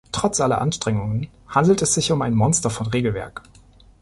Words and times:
Trotz 0.11 0.41
aller 0.41 0.59
Anstrengungen 0.59 1.27
handelt 1.47 1.83
es 1.83 1.93
sich 1.93 2.11
um 2.11 2.23
ein 2.23 2.33
Monster 2.33 2.71
von 2.71 2.87
Regelwerk. 2.87 3.43